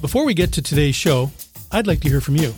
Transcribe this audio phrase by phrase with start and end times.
[0.00, 1.30] Before we get to today's show,
[1.72, 2.54] I'd like to hear from you.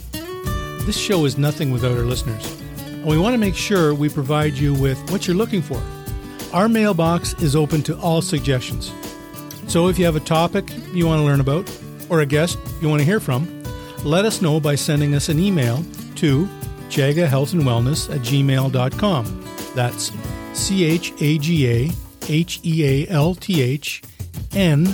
[0.84, 4.52] This show is nothing without our listeners, and we want to make sure we provide
[4.54, 5.80] you with what you're looking for.
[6.52, 8.92] Our mailbox is open to all suggestions.
[9.68, 11.70] So if you have a topic you want to learn about
[12.10, 13.48] or a guest you want to hear from,
[14.04, 15.82] let us know by sending us an email
[16.16, 16.46] to
[16.90, 19.44] chagahealthandwellness at gmail.com.
[19.74, 20.12] That's
[20.52, 21.90] C H A G A
[22.28, 24.02] H E A L T H
[24.52, 24.86] N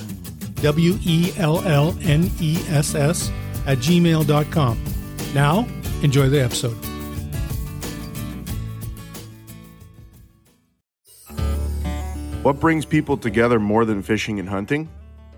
[0.62, 3.30] W E L L N E S S
[3.66, 4.78] at gmail.com.
[5.34, 5.66] Now,
[6.02, 6.76] enjoy the episode.
[12.42, 14.88] What brings people together more than fishing and hunting?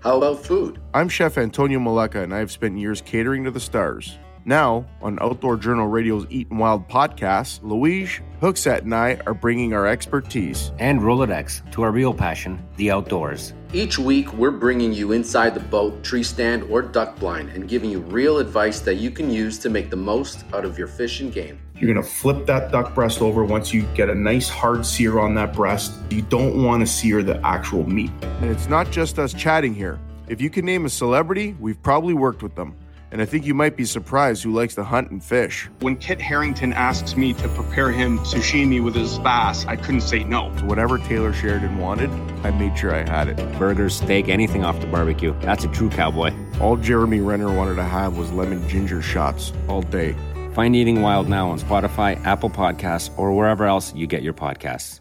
[0.01, 0.79] How about food?
[0.93, 4.19] I'm Chef Antonio Maleka, and I have spent years catering to the stars.
[4.49, 9.85] Now, on Outdoor Journal Radio's Eatin' Wild podcast, Louise, Hookset, and I are bringing our
[9.85, 13.53] expertise and Rolodex to our real passion, the outdoors.
[13.73, 17.91] Each week, we're bringing you inside the boat, tree stand, or duck blind and giving
[17.91, 21.29] you real advice that you can use to make the most out of your fishing
[21.29, 21.59] game.
[21.75, 25.35] You're gonna flip that duck breast over once you get a nice hard sear on
[25.35, 25.93] that breast.
[26.09, 28.09] You don't wanna sear the actual meat.
[28.41, 29.99] And it's not just us chatting here.
[30.27, 32.73] If you can name a celebrity, we've probably worked with them
[33.11, 35.69] and I think you might be surprised who likes to hunt and fish.
[35.79, 40.23] When Kit Harington asks me to prepare him sashimi with his bass, I couldn't say
[40.23, 40.55] no.
[40.57, 42.09] So whatever Taylor Sheridan wanted,
[42.45, 43.59] I made sure I had it.
[43.59, 45.33] Burgers, steak, anything off the barbecue.
[45.41, 46.33] That's a true cowboy.
[46.59, 50.15] All Jeremy Renner wanted to have was lemon ginger shots all day.
[50.53, 54.99] Find Eating Wild now on Spotify, Apple Podcasts, or wherever else you get your podcasts.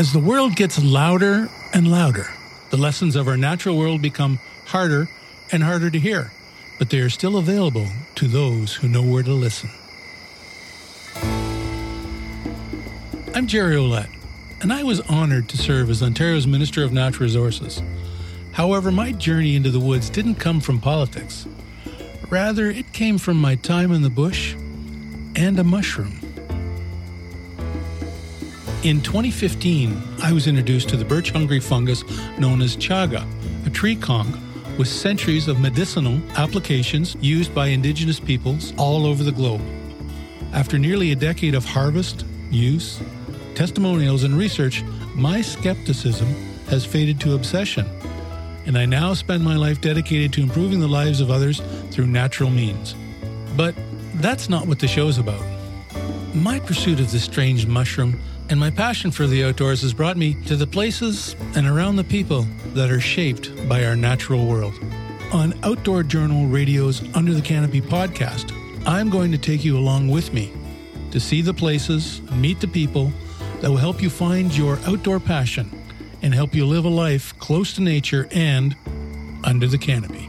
[0.00, 2.32] As the world gets louder and louder,
[2.70, 5.10] the lessons of our natural world become harder
[5.52, 6.32] and harder to hear,
[6.78, 9.68] but they are still available to those who know where to listen.
[13.34, 14.08] I'm Jerry Ouellette,
[14.62, 17.82] and I was honored to serve as Ontario's Minister of Natural Resources.
[18.52, 21.46] However, my journey into the woods didn't come from politics.
[22.30, 24.54] Rather, it came from my time in the bush
[25.36, 26.29] and a mushroom.
[28.82, 32.02] In 2015, I was introduced to the birch hungry fungus
[32.38, 33.26] known as chaga,
[33.66, 34.34] a tree conch
[34.78, 39.60] with centuries of medicinal applications used by indigenous peoples all over the globe.
[40.54, 43.02] After nearly a decade of harvest, use,
[43.54, 44.82] testimonials, and research,
[45.14, 46.28] my skepticism
[46.70, 47.86] has faded to obsession,
[48.64, 51.60] and I now spend my life dedicated to improving the lives of others
[51.90, 52.94] through natural means.
[53.58, 53.74] But
[54.14, 55.44] that's not what the show's about.
[56.34, 58.18] My pursuit of this strange mushroom
[58.50, 62.04] and my passion for the outdoors has brought me to the places and around the
[62.04, 62.42] people
[62.74, 64.74] that are shaped by our natural world.
[65.32, 68.52] On Outdoor Journal Radio's Under the Canopy podcast,
[68.84, 70.52] I'm going to take you along with me
[71.12, 73.12] to see the places, meet the people
[73.60, 75.70] that will help you find your outdoor passion
[76.20, 78.76] and help you live a life close to nature and
[79.44, 80.28] under the canopy.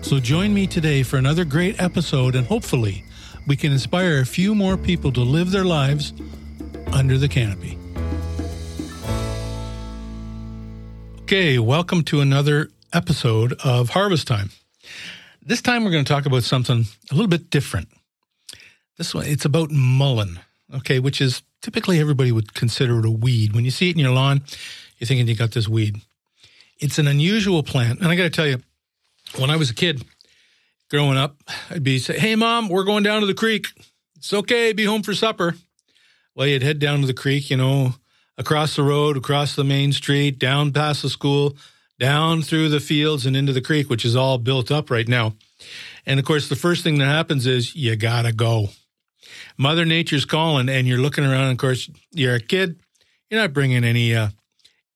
[0.00, 3.04] So join me today for another great episode and hopefully
[3.50, 6.12] we can inspire a few more people to live their lives
[6.92, 7.76] under the canopy.
[11.22, 14.50] Okay, welcome to another episode of Harvest Time.
[15.44, 17.88] This time we're going to talk about something a little bit different.
[18.98, 20.38] This one, it's about mullein,
[20.72, 23.52] okay, which is typically everybody would consider it a weed.
[23.52, 24.42] When you see it in your lawn,
[24.98, 26.00] you're thinking you got this weed.
[26.78, 27.98] It's an unusual plant.
[27.98, 28.60] And I got to tell you,
[29.38, 30.04] when I was a kid,
[30.90, 31.36] growing up,
[31.70, 33.68] I'd be say, "Hey, mom, we're going down to the creek.
[34.16, 34.72] It's okay.
[34.72, 35.54] Be home for supper."
[36.34, 37.94] Well, you'd head down to the creek, you know,
[38.38, 41.56] across the road, across the main street, down past the school,
[41.98, 45.34] down through the fields and into the creek, which is all built up right now.
[46.06, 48.70] And of course, the first thing that happens is you gotta go.
[49.58, 51.44] Mother Nature's calling, and you're looking around.
[51.44, 52.80] And of course, you're a kid.
[53.28, 54.28] You're not bringing any uh,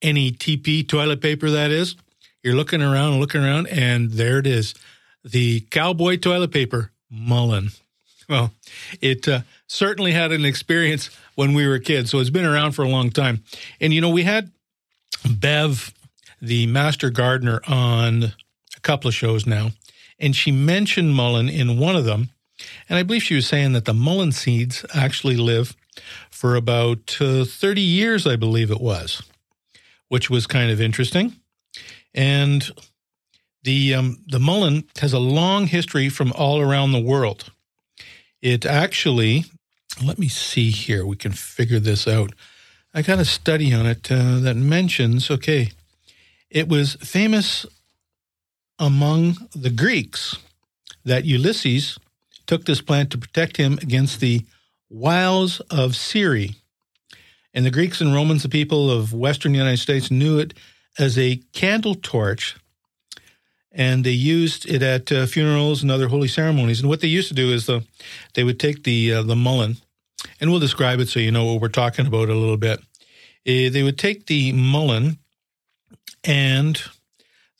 [0.02, 1.50] any TP toilet paper.
[1.50, 1.96] That is,
[2.42, 4.74] you're looking around looking around, and there it is
[5.24, 7.70] the cowboy toilet paper, Mullein.
[8.28, 8.52] Well,
[9.00, 12.82] it uh, certainly had an experience when we were kids, so it's been around for
[12.82, 13.42] a long time.
[13.80, 14.50] And you know, we had
[15.28, 15.92] Bev,
[16.40, 18.24] the master gardener, on
[18.76, 19.70] a couple of shows now,
[20.18, 22.30] and she mentioned mullein in one of them.
[22.88, 25.76] And I believe she was saying that the mullein seeds actually live
[26.30, 29.22] for about uh, 30 years, I believe it was,
[30.08, 31.34] which was kind of interesting.
[32.14, 32.70] And
[33.64, 37.50] the um, the mullein has a long history from all around the world.
[38.40, 39.44] It actually,
[40.04, 41.04] let me see here.
[41.04, 42.32] We can figure this out.
[42.92, 45.30] I got a study on it uh, that mentions.
[45.30, 45.72] Okay,
[46.50, 47.66] it was famous
[48.78, 50.36] among the Greeks
[51.04, 51.98] that Ulysses
[52.46, 54.44] took this plant to protect him against the
[54.90, 56.50] wiles of Circe.
[57.52, 60.54] And the Greeks and Romans, the people of Western United States, knew it
[60.98, 62.56] as a candle torch.
[63.76, 66.80] And they used it at uh, funerals and other holy ceremonies.
[66.80, 67.84] And what they used to do is the,
[68.34, 69.78] they would take the uh, the mullein,
[70.40, 72.78] and we'll describe it so you know what we're talking about a little bit.
[73.46, 75.18] Uh, they would take the mullein
[76.22, 76.82] and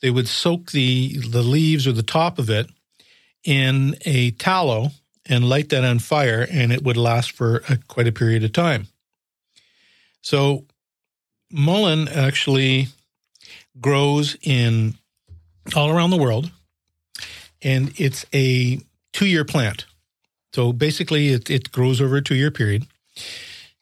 [0.01, 2.69] they would soak the the leaves or the top of it
[3.43, 4.91] in a tallow
[5.27, 8.53] and light that on fire, and it would last for a, quite a period of
[8.53, 8.87] time.
[10.21, 10.65] So,
[11.51, 12.87] mullein actually
[13.79, 14.95] grows in
[15.75, 16.51] all around the world,
[17.61, 18.79] and it's a
[19.13, 19.85] two year plant.
[20.53, 22.85] So basically, it, it grows over a two year period.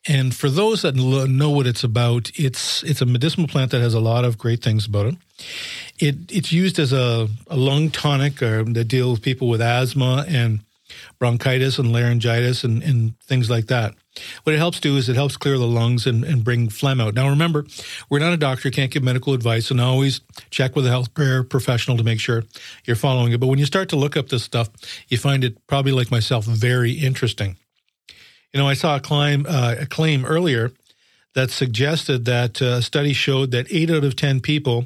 [0.06, 3.94] And for those that know what it's about, it's it's a medicinal plant that has
[3.94, 5.16] a lot of great things about it.
[5.98, 10.26] It it's used as a, a lung tonic or that deals with people with asthma
[10.28, 10.60] and
[11.20, 13.94] bronchitis and laryngitis and, and things like that.
[14.44, 17.16] What it helps do is it helps clear the lungs and, and bring phlegm out.
[17.16, 17.66] Now, remember,
[18.10, 21.98] we're not a doctor, can't give medical advice, and always check with a healthcare professional
[21.98, 22.44] to make sure
[22.86, 23.40] you're following it.
[23.40, 24.70] But when you start to look up this stuff,
[25.08, 27.58] you find it probably like myself very interesting.
[28.54, 30.72] You know, I saw a, climb, uh, a claim earlier
[31.34, 34.86] that suggested that uh, a study showed that eight out of 10 people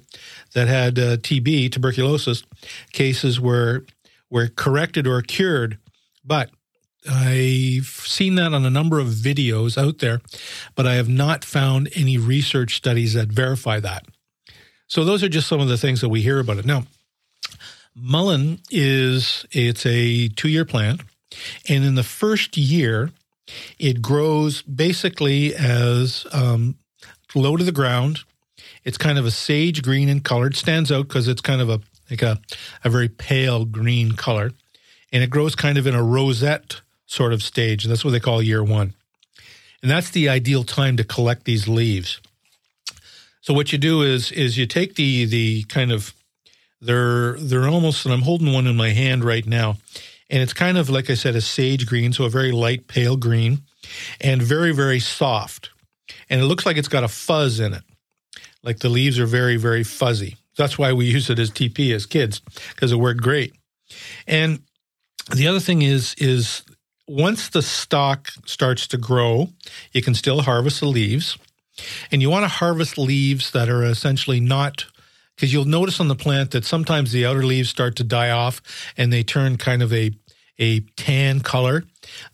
[0.54, 2.44] that had uh, TB, tuberculosis,
[2.94, 3.86] cases were,
[4.30, 5.78] were corrected or cured.
[6.28, 6.52] But
[7.10, 10.20] I've seen that on a number of videos out there,
[10.76, 14.06] but I have not found any research studies that verify that.
[14.88, 16.66] So those are just some of the things that we hear about it.
[16.66, 16.84] Now,
[17.96, 21.02] Mullein is it's a two-year plant,
[21.68, 23.12] and in the first year,
[23.80, 26.76] it grows basically as um,
[27.34, 28.20] low to the ground.
[28.84, 30.48] It's kind of a sage green in color.
[30.48, 31.80] It stands out because it's kind of a
[32.10, 32.40] like a,
[32.84, 34.52] a very pale green color.
[35.12, 37.86] And it grows kind of in a rosette sort of stage.
[37.86, 38.94] And That's what they call year one.
[39.82, 42.20] And that's the ideal time to collect these leaves.
[43.42, 46.14] So what you do is is you take the the kind of
[46.82, 49.78] they're they're almost and I'm holding one in my hand right now
[50.30, 53.16] and it's kind of like I said, a sage green, so a very light pale
[53.16, 53.62] green,
[54.20, 55.70] and very very soft,
[56.30, 57.84] and it looks like it's got a fuzz in it,
[58.64, 60.38] like the leaves are very very fuzzy.
[60.58, 62.42] That's why we use it as TP as kids
[62.74, 63.54] because it worked great.
[64.26, 64.64] And
[65.36, 66.64] the other thing is is
[67.08, 69.50] once the stalk starts to grow,
[69.94, 71.38] you can still harvest the leaves.
[72.12, 74.86] And you want to harvest leaves that are essentially not
[75.36, 78.62] because you'll notice on the plant that sometimes the outer leaves start to die off
[78.98, 80.12] and they turn kind of a
[80.60, 81.84] a tan color.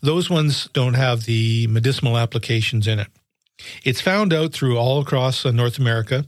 [0.00, 3.08] Those ones don't have the medicinal applications in it.
[3.84, 6.24] It's found out through all across uh, North America.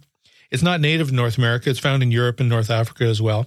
[0.51, 1.71] It's not native to North America.
[1.71, 3.47] It's found in Europe and North Africa as well.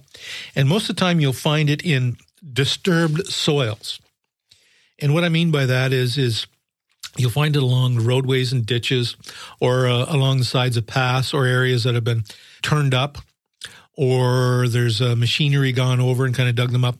[0.54, 2.16] And most of the time you'll find it in
[2.52, 4.00] disturbed soils.
[4.98, 6.46] And what I mean by that is is
[7.16, 9.16] You'll find it along roadways and ditches
[9.58, 12.22] or uh, along the sides of paths or areas that have been
[12.62, 13.18] turned up
[13.96, 16.96] or there's a machinery gone over and kind of dug them up.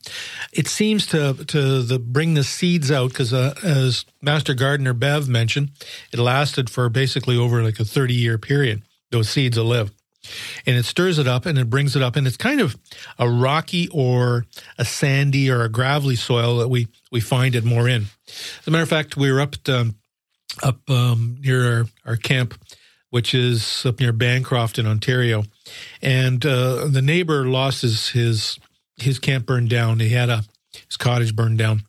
[0.53, 5.29] It seems to to the, bring the seeds out because, uh, as Master Gardener Bev
[5.29, 5.71] mentioned,
[6.13, 8.83] it lasted for basically over like a 30 year period.
[9.11, 9.93] Those seeds will live,
[10.67, 12.77] and it stirs it up and it brings it up, and it's kind of
[13.19, 14.47] a rocky or
[14.79, 18.06] a sandy or a gravelly soil that we we find it more in.
[18.29, 19.97] As a matter of fact, we were up um,
[20.62, 22.55] up um, near our, our camp
[23.10, 25.43] which is up near Bancroft in Ontario.
[26.01, 28.58] And uh, the neighbor lost his, his
[28.96, 30.01] his camp burned down.
[30.01, 30.44] He had a
[30.87, 31.82] his cottage burned down.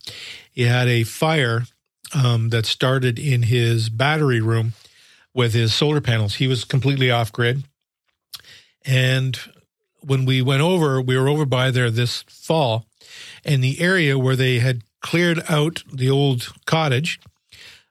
[0.52, 1.64] He had a fire
[2.14, 4.74] um, that started in his battery room
[5.34, 6.36] with his solar panels.
[6.36, 7.64] He was completely off grid.
[8.86, 9.40] And
[10.02, 12.86] when we went over, we were over by there this fall,
[13.46, 17.20] and the area where they had cleared out the old cottage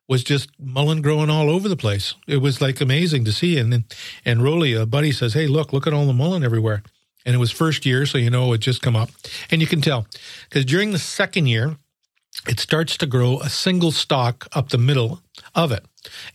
[0.09, 2.15] was just mullein growing all over the place.
[2.27, 3.59] It was like amazing to see.
[3.59, 3.85] And
[4.25, 6.83] and Rolly, a buddy, says, "Hey, look, look at all the mullein everywhere."
[7.25, 9.11] And it was first year, so you know it just come up,
[9.51, 10.07] and you can tell
[10.49, 11.77] because during the second year,
[12.49, 15.21] it starts to grow a single stalk up the middle
[15.55, 15.85] of it,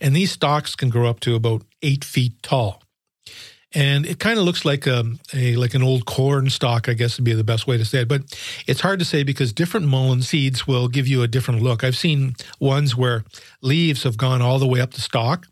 [0.00, 2.82] and these stalks can grow up to about eight feet tall
[3.74, 6.94] and it kind of looks like a, um, a, like an old corn stalk, I
[6.94, 8.08] guess would be the best way to say it.
[8.08, 8.22] But
[8.66, 11.82] it's hard to say because different mullein seeds will give you a different look.
[11.82, 13.24] I've seen ones where
[13.60, 15.46] leaves have gone all the way up the stalk,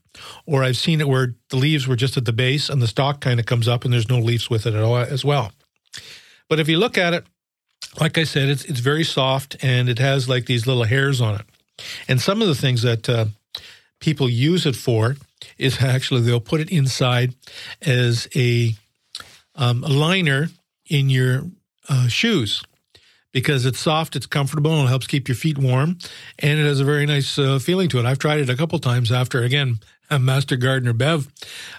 [0.46, 3.20] or I've seen it where the leaves were just at the base and the stalk
[3.20, 5.52] kind of comes up and there's no leaves with it at all as well.
[6.48, 7.24] But if you look at it,
[8.00, 11.36] like I said, it's it's very soft and it has like these little hairs on
[11.36, 11.46] it.
[12.08, 13.26] And some of the things that uh,
[14.00, 15.16] people use it for
[15.58, 17.34] is actually they'll put it inside
[17.82, 18.74] as a,
[19.54, 20.48] um, a liner
[20.88, 21.44] in your
[21.88, 22.62] uh, shoes
[23.32, 25.98] because it's soft, it's comfortable, and it helps keep your feet warm,
[26.38, 28.06] and it has a very nice uh, feeling to it.
[28.06, 29.80] I've tried it a couple times after again.
[30.20, 31.28] Master Gardener Bev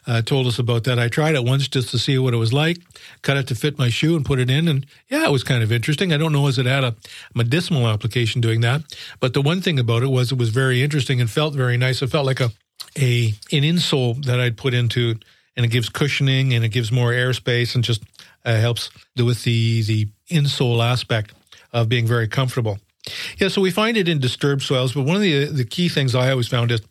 [0.08, 1.00] uh, told us about that.
[1.00, 2.78] I tried it once just to see what it was like,
[3.22, 4.68] cut it to fit my shoe and put it in.
[4.68, 6.12] And yeah, it was kind of interesting.
[6.12, 6.96] I don't know as it had a
[7.34, 8.82] medicinal application doing that.
[9.20, 12.02] But the one thing about it was it was very interesting and felt very nice.
[12.02, 12.52] It felt like a,
[12.98, 15.26] a an insole that I'd put into it,
[15.56, 18.04] and it gives cushioning and it gives more airspace and just
[18.46, 21.34] uh, helps do with the the insole aspect
[21.74, 22.80] of being very comfortable.
[23.38, 26.16] Yeah, so we find it in disturbed soils, but one of the the key things
[26.16, 26.82] I always found is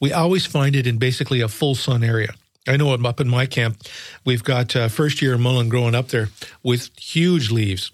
[0.00, 2.34] we always find it in basically a full sun area.
[2.66, 3.82] I know up in my camp,
[4.24, 6.30] we've got uh, first year mullein growing up there
[6.62, 7.92] with huge leaves.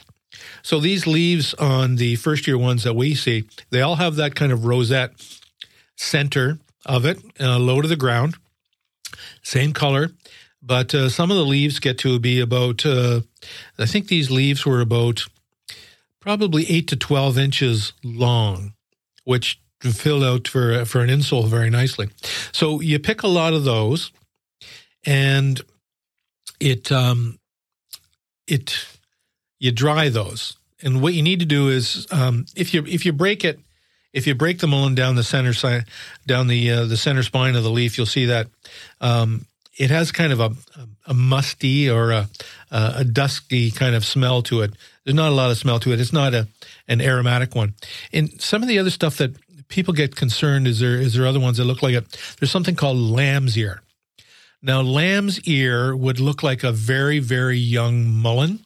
[0.62, 4.34] So these leaves on the first year ones that we see, they all have that
[4.34, 5.12] kind of rosette
[5.96, 8.36] center of it, uh, low to the ground,
[9.42, 10.10] same color.
[10.62, 13.22] But uh, some of the leaves get to be about, uh,
[13.78, 15.24] I think these leaves were about
[16.20, 18.74] probably eight to 12 inches long,
[19.24, 22.10] which fill out for, for an insole very nicely.
[22.52, 24.12] So you pick a lot of those
[25.06, 25.58] and
[26.60, 27.38] it, um,
[28.46, 28.86] it,
[29.58, 30.58] you dry those.
[30.82, 33.60] And what you need to do is, um, if you, if you break it,
[34.12, 35.84] if you break the mullein down the center side,
[36.26, 38.48] down the uh, the center spine of the leaf, you'll see that
[39.00, 40.52] um, it has kind of a,
[41.06, 42.28] a musty or a,
[42.70, 44.72] a dusky kind of smell to it.
[45.04, 46.00] There's not a lot of smell to it.
[46.00, 46.48] It's not a
[46.88, 47.74] an aromatic one.
[48.12, 49.36] And some of the other stuff that
[49.68, 52.36] people get concerned is there is there other ones that look like it.
[52.38, 53.82] There's something called lamb's ear.
[54.62, 58.60] Now, lamb's ear would look like a very very young mullein,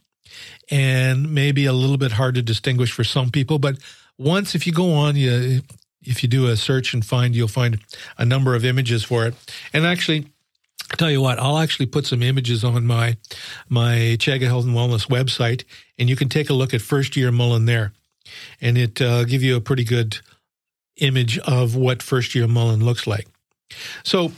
[0.71, 3.59] and maybe a little bit hard to distinguish for some people.
[3.59, 3.77] But
[4.19, 5.63] once, if you go on, you
[6.03, 7.81] if you do a search and find, you'll find
[8.19, 9.35] a number of images for it.
[9.73, 10.27] And actually,
[10.93, 13.17] I tell you what, I'll actually put some images on my
[13.69, 15.65] my Chaga Health and Wellness website,
[15.99, 17.93] and you can take a look at first year Mullein there,
[18.61, 20.19] and it uh, give you a pretty good
[20.99, 23.27] image of what first year Mullein looks like.
[24.05, 24.33] So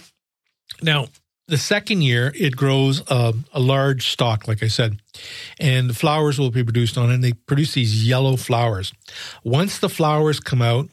[0.83, 1.09] now
[1.49, 4.99] the second year it grows a, a large stalk, like I said,
[5.59, 7.15] and flowers will be produced on it.
[7.15, 8.93] And they produce these yellow flowers.
[9.45, 10.89] Once the flowers come out,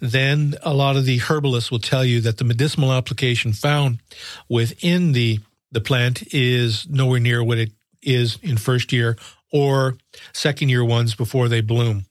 [0.00, 4.00] then a lot of the herbalists will tell you that the medicinal application found
[4.48, 7.72] within the the plant is nowhere near what it
[8.02, 9.16] is in first year
[9.50, 9.96] or
[10.34, 12.04] second year ones before they bloom.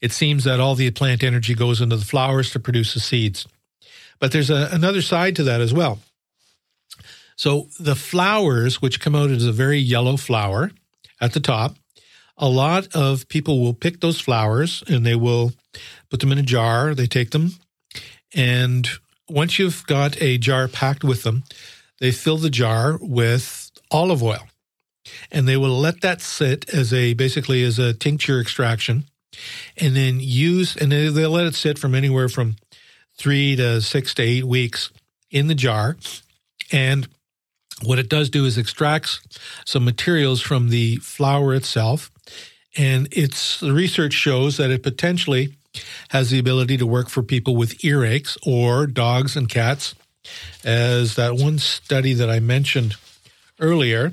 [0.00, 3.46] It seems that all the plant energy goes into the flowers to produce the seeds.
[4.18, 5.98] But there's a, another side to that as well.
[7.36, 10.70] So the flowers, which come out as a very yellow flower
[11.20, 11.76] at the top,
[12.38, 15.52] a lot of people will pick those flowers and they will
[16.10, 16.94] put them in a jar.
[16.94, 17.52] They take them,
[18.34, 18.88] and
[19.28, 21.44] once you've got a jar packed with them,
[21.98, 24.46] they fill the jar with olive oil,
[25.30, 29.04] and they will let that sit as a basically as a tincture extraction,
[29.78, 32.56] and then use and they, they'll let it sit from anywhere from
[33.16, 34.90] three to six to eight weeks
[35.30, 35.96] in the jar,
[36.70, 37.08] and
[37.82, 39.20] what it does do is extracts
[39.64, 42.10] some materials from the flower itself
[42.76, 45.54] and it's the research shows that it potentially
[46.10, 49.94] has the ability to work for people with earaches or dogs and cats.
[50.64, 52.96] As that one study that I mentioned
[53.60, 54.12] earlier,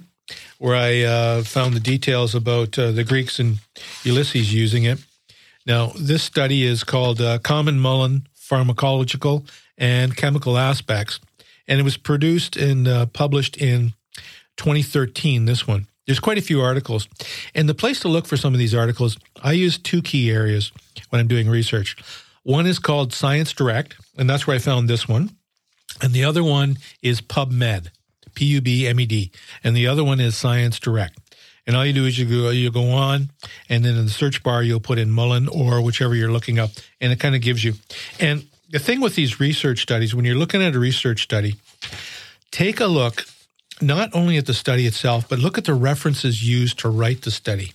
[0.59, 3.59] where I uh, found the details about uh, the Greeks and
[4.03, 4.99] Ulysses using it.
[5.65, 11.19] Now, this study is called uh, Common Mullein Pharmacological and Chemical Aspects,
[11.67, 13.93] and it was produced and uh, published in
[14.57, 15.45] 2013.
[15.45, 15.87] This one.
[16.05, 17.07] There's quite a few articles.
[17.55, 20.71] And the place to look for some of these articles, I use two key areas
[21.09, 21.95] when I'm doing research.
[22.43, 25.31] One is called Science Direct, and that's where I found this one.
[26.01, 27.87] And the other one is PubMed,
[28.35, 29.31] P U B M E D.
[29.63, 31.17] And the other one is Science Direct.
[31.65, 33.31] And all you do is you go you go on,
[33.69, 36.71] and then in the search bar you'll put in Mullein or whichever you're looking up,
[36.99, 37.75] and it kind of gives you.
[38.19, 41.57] And the thing with these research studies, when you're looking at a research study,
[42.49, 43.23] take a look
[43.79, 47.29] not only at the study itself, but look at the references used to write the
[47.29, 47.73] study.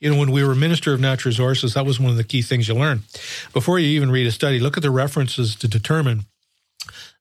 [0.00, 2.42] You know, when we were Minister of Natural Resources, that was one of the key
[2.42, 3.04] things you learn.
[3.54, 6.26] Before you even read a study, look at the references to determine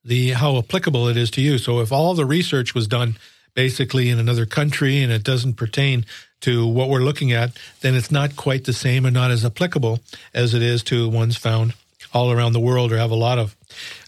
[0.04, 1.58] the how applicable it is to you.
[1.60, 3.16] So if all the research was done
[3.54, 6.06] basically in another country and it doesn't pertain
[6.42, 10.02] to what we're looking at, then it's not quite the same and not as applicable
[10.34, 11.74] as it is to ones found
[12.14, 13.56] all around the world or have a lot of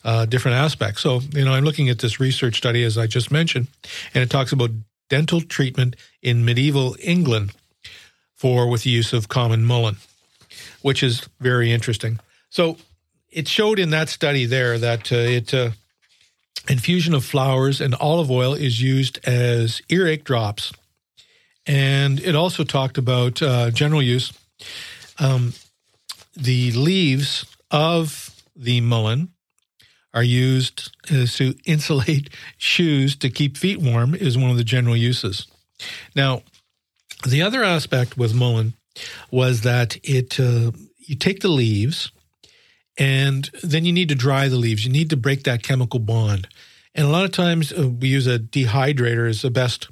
[0.03, 1.01] uh, different aspects.
[1.01, 3.67] So, you know, I'm looking at this research study, as I just mentioned,
[4.13, 4.71] and it talks about
[5.09, 7.51] dental treatment in medieval England
[8.35, 9.97] for with the use of common mullein,
[10.81, 12.19] which is very interesting.
[12.49, 12.77] So,
[13.31, 15.71] it showed in that study there that uh, it uh,
[16.67, 20.73] infusion of flowers and olive oil is used as earache drops,
[21.67, 24.33] and it also talked about uh, general use
[25.19, 25.53] Um,
[26.35, 29.29] the leaves of the mullein
[30.13, 35.47] are used to insulate shoes to keep feet warm is one of the general uses.
[36.15, 36.43] Now,
[37.27, 38.73] the other aspect with mullein
[39.31, 42.11] was that it uh, you take the leaves
[42.97, 44.85] and then you need to dry the leaves.
[44.85, 46.47] You need to break that chemical bond.
[46.93, 49.89] And a lot of times uh, we use a dehydrator as the best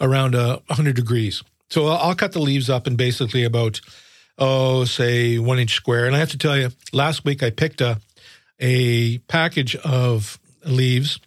[0.00, 1.42] around uh, 100 degrees.
[1.70, 3.80] So I'll, I'll cut the leaves up in basically about
[4.40, 6.06] oh say one inch square.
[6.06, 8.00] And I have to tell you, last week I picked a
[8.58, 11.18] a package of leaves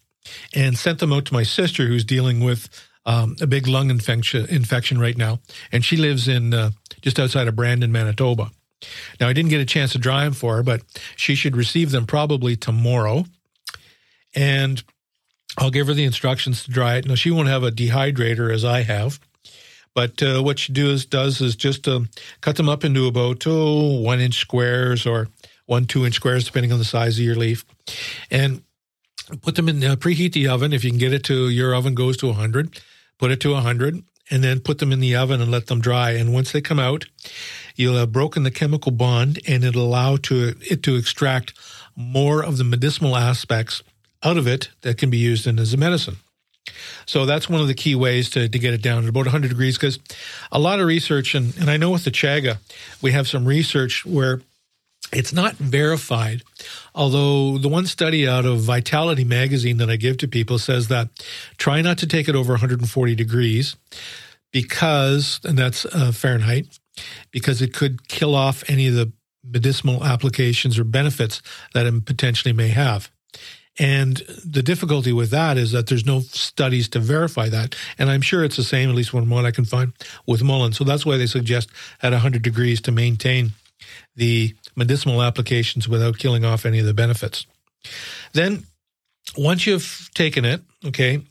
[0.54, 2.70] and sent them out to my sister who's dealing with
[3.06, 5.40] um, a big lung infection infection right now,
[5.72, 8.52] and she lives in uh, just outside of Brandon, Manitoba.
[9.20, 10.82] Now I didn't get a chance to dry them for her, but
[11.16, 13.26] she should receive them probably tomorrow,
[14.34, 14.82] and
[15.58, 17.08] I'll give her the instructions to dry it.
[17.08, 19.20] Now she won't have a dehydrator as I have.
[19.96, 22.10] But uh, what she does does is just um,
[22.42, 25.28] cut them up into about oh, one inch squares or
[25.66, 27.66] one two inch squares, depending on the size of your leaf,
[28.32, 28.64] and
[29.42, 30.74] put them in uh, preheat the oven.
[30.74, 32.82] If you can get it to your oven goes to 100,
[33.20, 36.12] put it to 100, and then put them in the oven and let them dry.
[36.12, 37.06] And once they come out,
[37.76, 41.54] you'll have broken the chemical bond, and it'll allow to it to extract
[41.96, 43.84] more of the medicinal aspects
[44.24, 46.18] out of it that can be used in as a medicine.
[47.06, 49.50] So that's one of the key ways to, to get it down at about 100
[49.50, 50.00] degrees because
[50.52, 52.58] a lot of research, and, and I know with the chaga,
[53.02, 54.42] we have some research where
[55.12, 56.44] it's not verified,
[56.96, 61.10] although the one study out of Vitality magazine that I give to people says that
[61.58, 63.76] try not to take it over 140 degrees
[64.52, 66.80] because, and that's uh, Fahrenheit,
[67.32, 69.12] because it could kill off any of the
[69.44, 71.42] medicinal applications or benefits
[71.74, 73.12] that it potentially may have.
[73.80, 77.76] And the difficulty with that is that there's no studies to verify that.
[77.98, 79.94] And I'm sure it's the same, at least from what I can find,
[80.28, 80.74] with mullein.
[80.74, 81.70] So that's why they suggest
[82.02, 83.54] at 100 degrees to maintain
[84.16, 87.46] the medicinal applications without killing off any of the benefits.
[88.34, 88.64] Then,
[89.38, 91.22] once you've taken it, okay,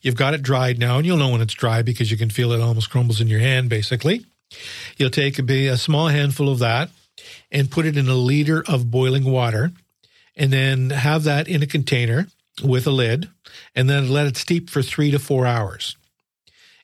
[0.00, 2.52] you've got it dried now, and you'll know when it's dry because you can feel
[2.52, 4.24] it almost crumbles in your hand, basically.
[4.96, 6.90] You'll take a, a small handful of that
[7.50, 9.72] and put it in a liter of boiling water,
[10.36, 12.26] and then have that in a container
[12.62, 13.28] with a lid,
[13.74, 15.96] and then let it steep for three to four hours.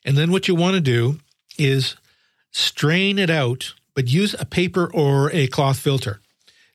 [0.03, 1.19] And then what you want to do
[1.57, 1.95] is
[2.51, 6.21] strain it out but use a paper or a cloth filter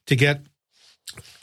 [0.05, 0.41] to get,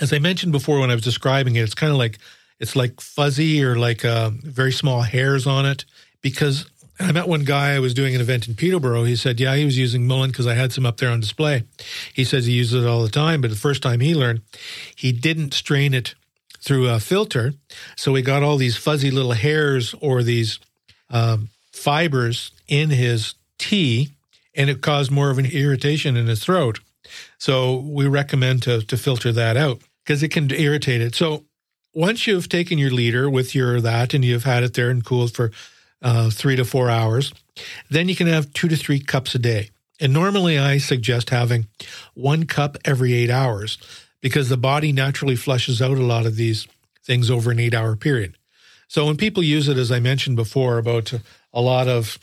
[0.01, 2.19] as I mentioned before when I was describing it, it's kind of like
[2.61, 5.85] it's like fuzzy or like uh, very small hairs on it.
[6.23, 6.67] Because
[7.01, 9.05] I met one guy, I was doing an event in Peterborough.
[9.05, 11.65] He said, Yeah, he was using mullein because I had some up there on display.
[12.13, 14.43] He says he uses it all the time, but the first time he learned,
[14.95, 16.15] he didn't strain it
[16.61, 17.53] through a filter.
[17.97, 20.61] So he got all these fuzzy little hairs or these
[21.11, 24.11] um, fibers in his tea
[24.55, 26.81] and it caused more of an irritation in his throat.
[27.39, 31.15] So we recommend to, to filter that out because it can irritate it.
[31.15, 31.45] So
[31.95, 35.35] once you've taken your leader with your that and you've had it there and cooled
[35.35, 35.51] for
[36.03, 37.33] uh, three to four hours,
[37.91, 39.71] then you can have two to three cups a day.
[40.01, 41.67] And normally I suggest having
[42.15, 43.79] one cup every eight hours
[44.21, 46.67] because the body naturally flushes out a lot of these
[47.05, 48.37] things over an eight hour period.
[48.89, 51.13] So when people use it, as I mentioned before, about
[51.53, 52.19] a lot of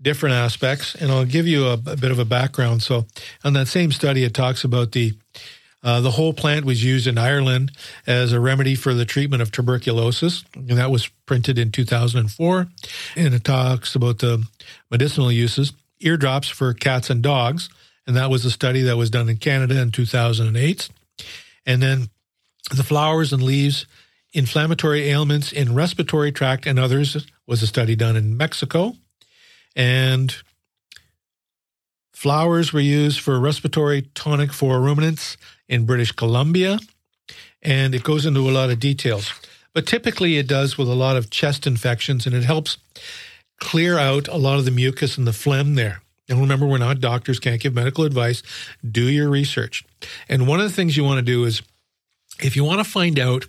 [0.00, 2.82] different aspects, and I'll give you a, a, bit of a background.
[2.82, 3.06] So,
[3.42, 5.14] on that same study, it talks about the
[5.84, 7.70] uh, the whole plant was used in Ireland
[8.06, 12.66] as a remedy for the treatment of tuberculosis, and that was printed in 2004.
[13.16, 14.46] And it talks about the
[14.90, 17.68] medicinal uses, eardrops for cats and dogs,
[18.06, 20.88] and that was a study that was done in Canada in 2008.
[21.66, 22.08] And then
[22.74, 23.86] the flowers and leaves,
[24.32, 28.94] inflammatory ailments in respiratory tract and others was a study done in Mexico.
[29.76, 30.34] And
[32.12, 35.36] flowers were used for respiratory tonic for ruminants
[35.68, 36.78] in British Columbia.
[37.62, 39.32] And it goes into a lot of details.
[39.72, 42.78] But typically it does with a lot of chest infections and it helps
[43.60, 46.02] clear out a lot of the mucus and the phlegm there.
[46.28, 48.42] And remember, we're not doctors, can't give medical advice.
[48.88, 49.84] Do your research.
[50.28, 51.62] And one of the things you want to do is
[52.40, 53.46] if you want to find out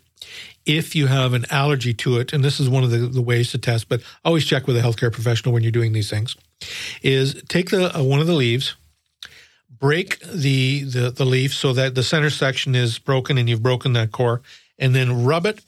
[0.65, 3.51] if you have an allergy to it, and this is one of the, the ways
[3.51, 6.35] to test, but always check with a healthcare professional when you're doing these things,
[7.01, 8.75] is take the uh, one of the leaves,
[9.79, 13.93] break the, the the leaf so that the center section is broken and you've broken
[13.93, 14.41] that core,
[14.77, 15.61] and then rub it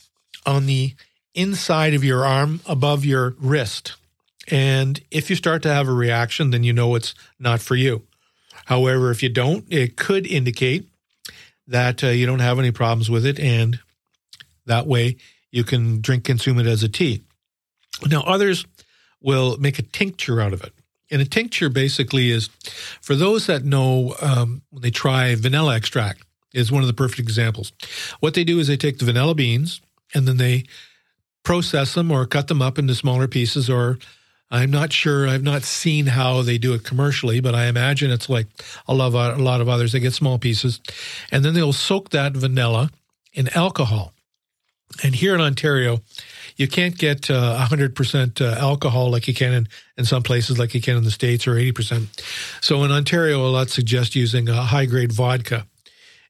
[0.45, 0.95] on the
[1.33, 3.95] inside of your arm above your wrist.
[4.49, 8.03] And if you start to have a reaction, then you know it's not for you.
[8.65, 10.87] However, if you don't, it could indicate
[11.67, 13.79] that uh, you don't have any problems with it and
[14.65, 15.17] that way
[15.51, 17.23] you can drink, consume it as a tea.
[18.05, 18.65] Now, others
[19.21, 20.73] will make a tincture out of it.
[21.09, 22.49] And a tincture basically is,
[23.01, 27.19] for those that know, um, when they try vanilla extract, is one of the perfect
[27.19, 27.71] examples.
[28.19, 29.81] What they do is they take the vanilla beans
[30.13, 30.65] and then they
[31.43, 33.99] process them or cut them up into smaller pieces or
[34.49, 35.27] I'm not sure.
[35.27, 38.47] I've not seen how they do it commercially, but I imagine it's like
[38.87, 39.91] a lot of, a lot of others.
[39.91, 40.79] They get small pieces,
[41.31, 42.89] and then they'll soak that vanilla
[43.33, 44.13] in alcohol.
[45.03, 45.99] And here in Ontario,
[46.55, 50.73] you can't get uh, 100% uh, alcohol like you can in, in some places, like
[50.73, 52.07] you can in the States, or 80%.
[52.61, 55.67] So in Ontario, a lot suggest using a high grade vodka.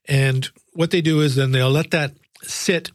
[0.06, 2.90] And what they do is then they'll let that sit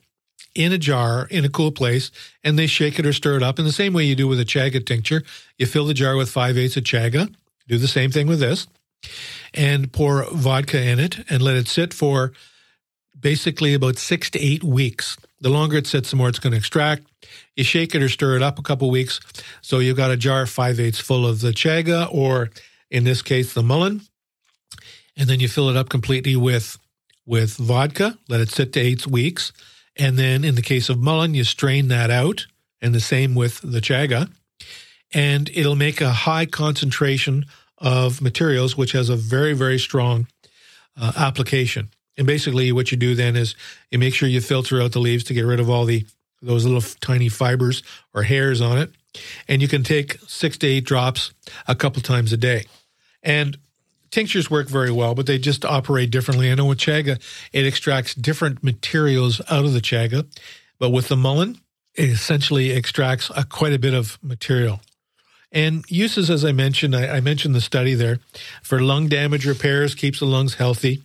[0.56, 2.12] in a jar in a cool place
[2.44, 4.40] and they shake it or stir it up in the same way you do with
[4.40, 5.24] a chaga tincture.
[5.58, 7.34] You fill the jar with five eighths of chaga.
[7.68, 8.68] Do the same thing with this
[9.54, 12.34] and pour vodka in it and let it sit for
[13.20, 15.18] basically about six to eight weeks.
[15.44, 17.04] The longer it sits, the more it's going to extract.
[17.58, 19.20] You shake it or stir it up a couple weeks.
[19.62, 22.50] So you've got a jar five eighths full of the chaga, or
[22.90, 24.08] in this case, the mullein,
[25.18, 26.80] And then you fill it up completely with
[27.26, 28.18] with vodka.
[28.30, 29.52] Let it sit to eight weeks.
[29.98, 32.48] And then in the case of mullein, you strain that out,
[32.82, 34.32] and the same with the chaga.
[35.14, 37.46] And it'll make a high concentration
[37.78, 40.28] of materials, which has a very, very strong
[40.96, 41.90] uh, application.
[42.18, 43.56] And basically, what you do then is
[43.92, 46.06] you make sure you filter out the leaves to get rid of all the
[46.42, 48.92] those little tiny fibers or hairs on it.
[49.48, 51.32] And you can take six to eight drops
[51.68, 52.66] a couple times a day.
[53.22, 53.58] And
[54.12, 56.52] tinctures work very well, but they just operate differently.
[56.52, 57.22] I know with chaga,
[57.54, 60.28] it extracts different materials out of the chaga,
[60.80, 61.60] but with the mullein,
[61.96, 64.82] it essentially extracts a, quite a bit of material.
[65.52, 68.20] And uses, as I mentioned, I, I mentioned the study there
[68.64, 71.04] for lung damage repairs, keeps the lungs healthy.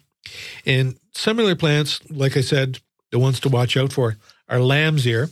[0.66, 2.78] And similar plants, like I said,
[3.10, 4.16] the ones to watch out for
[4.48, 5.30] are lamb's ear,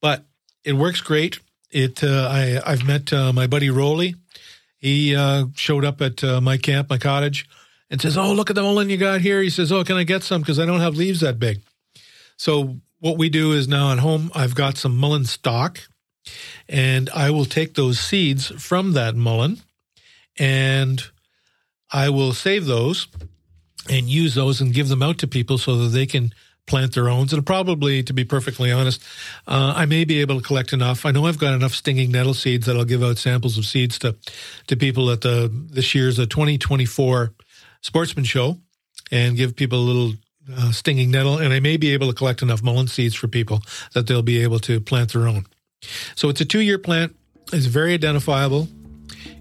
[0.00, 0.24] but
[0.64, 1.40] it works great.
[1.70, 4.14] It uh, I I've met uh, my buddy Rolly
[4.78, 7.48] he uh, showed up at uh, my camp, my cottage,
[7.90, 10.04] and says, "Oh, look at the mullein you got here." He says, "Oh, can I
[10.04, 10.42] get some?
[10.42, 11.60] Because I don't have leaves that big."
[12.36, 15.80] So what we do is now at home, I've got some mullein stalk,
[16.68, 19.62] and I will take those seeds from that mullein,
[20.38, 21.02] and
[21.92, 23.08] I will save those
[23.88, 26.32] and use those and give them out to people so that they can
[26.66, 27.28] plant their own.
[27.32, 29.02] And probably, to be perfectly honest,
[29.46, 31.06] uh, I may be able to collect enough.
[31.06, 33.98] I know I've got enough stinging nettle seeds that I'll give out samples of seeds
[34.00, 34.16] to
[34.66, 37.32] to people at the this year's the 2024
[37.82, 38.58] Sportsman Show,
[39.10, 40.12] and give people a little
[40.52, 41.38] uh, stinging nettle.
[41.38, 43.62] And I may be able to collect enough mullein seeds for people
[43.94, 45.46] that they'll be able to plant their own.
[46.14, 47.14] So it's a two year plant.
[47.52, 48.68] It's very identifiable.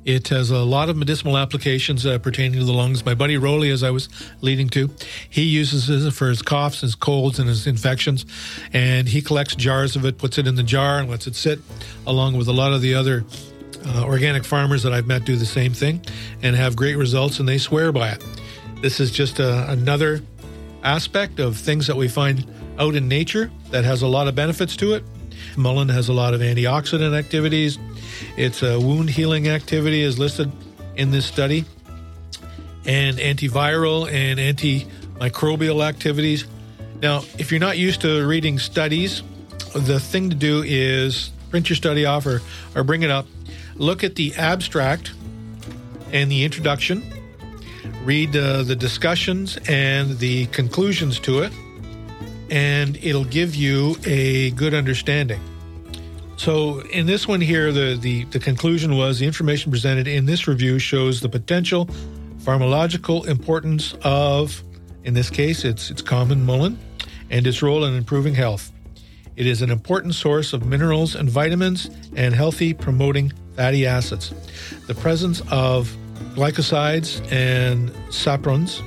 [0.06, 3.04] It has a lot of medicinal applications uh, pertaining to the lungs.
[3.04, 4.08] My buddy Rolly, as I was
[4.40, 4.92] leading to,
[5.28, 8.24] he uses it for his coughs, his colds, and his infections.
[8.72, 11.60] And he collects jars of it, puts it in the jar, and lets it sit,
[12.06, 13.26] along with a lot of the other
[13.88, 16.06] uh, organic farmers that I've met do the same thing
[16.44, 18.24] and have great results, and they swear by it.
[18.84, 20.22] This is just a, uh, another
[20.84, 22.46] aspect of things that we find
[22.78, 25.04] out in nature that has a lot of benefits to it.
[25.58, 27.80] Mullein has a lot of antioxidant activities,
[28.38, 30.52] its a wound healing activity is listed
[30.96, 31.66] in this study,
[32.86, 36.46] and antiviral and antimicrobial activities.
[37.02, 39.24] Now, if you're not used to reading studies,
[39.76, 42.42] the thing to do is print your study off or,
[42.76, 43.26] or bring it up,
[43.76, 45.14] look at the abstract
[46.12, 47.04] and the introduction,
[48.04, 51.52] read uh, the discussions and the conclusions to it,
[52.50, 55.42] and it'll give you a good understanding.
[56.38, 60.48] So in this one here, the, the, the conclusion was the information presented in this
[60.48, 61.88] review shows the potential
[62.40, 64.62] pharmacological importance of,
[65.04, 66.78] in this case, it's, it's common mullein
[67.30, 68.72] and its role in improving health.
[69.36, 74.34] It is an important source of minerals and vitamins and healthy promoting fatty acids.
[74.88, 75.96] The presence of
[76.36, 78.82] glycosides and saponins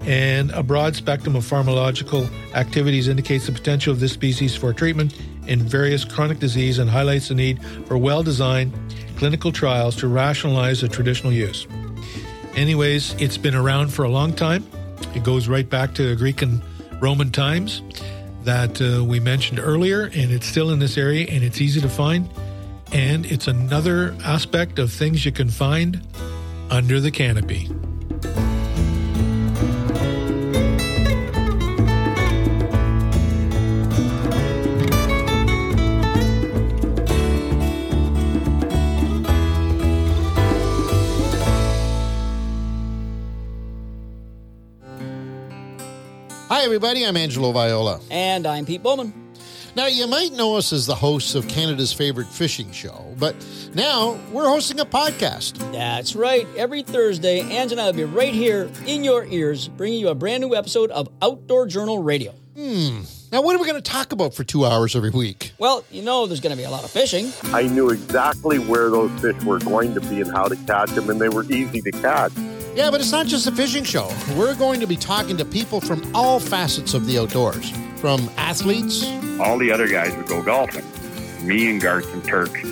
[0.00, 5.16] and a broad spectrum of pharmacological activities indicates the potential of this species for treatment
[5.46, 8.72] in various chronic disease and highlights the need for well designed
[9.16, 11.66] clinical trials to rationalize the traditional use.
[12.54, 14.66] Anyways, it's been around for a long time.
[15.14, 16.62] It goes right back to Greek and
[17.00, 17.82] Roman times
[18.44, 21.88] that uh, we mentioned earlier, and it's still in this area and it's easy to
[21.88, 22.28] find.
[22.92, 26.00] And it's another aspect of things you can find
[26.70, 27.70] under the canopy.
[46.62, 47.04] Hi, everybody.
[47.04, 48.00] I'm Angelo Viola.
[48.08, 49.12] And I'm Pete Bowman.
[49.74, 53.34] Now, you might know us as the hosts of Canada's favorite fishing show, but
[53.74, 55.58] now we're hosting a podcast.
[55.72, 56.46] That's right.
[56.56, 60.14] Every Thursday, Ange and I will be right here in your ears, bringing you a
[60.14, 62.30] brand new episode of Outdoor Journal Radio.
[62.54, 63.00] Hmm.
[63.32, 65.54] Now, what are we going to talk about for two hours every week?
[65.58, 67.32] Well, you know there's going to be a lot of fishing.
[67.52, 71.10] I knew exactly where those fish were going to be and how to catch them,
[71.10, 72.30] and they were easy to catch.
[72.74, 74.10] Yeah, but it's not just a fishing show.
[74.34, 79.04] We're going to be talking to people from all facets of the outdoors, from athletes.
[79.38, 80.84] All the other guys would go golfing.
[81.46, 82.64] Me and Garth and Turk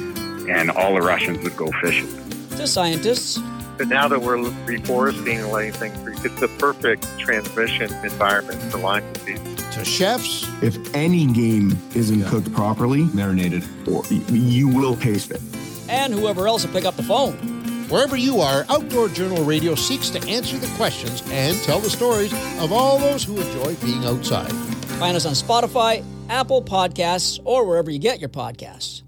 [0.49, 2.09] and all the Russians would go fishing.
[2.57, 3.39] To scientists.
[3.77, 9.13] But now that we're reforesting and letting things, it's the perfect transmission environment for Lyme
[9.13, 9.39] disease.
[9.73, 10.47] To chefs.
[10.63, 15.41] If any game isn't cooked properly, marinated, or you will taste it.
[15.89, 17.50] And whoever else will pick up the phone.
[17.91, 22.33] Wherever you are, Outdoor Journal Radio seeks to answer the questions and tell the stories
[22.61, 24.53] of all those who enjoy being outside.
[25.01, 29.03] Find us on Spotify, Apple Podcasts, or wherever you get your podcasts.